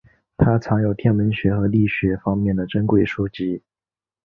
[0.35, 3.61] 他藏有天文学和力学方面的珍贵书籍。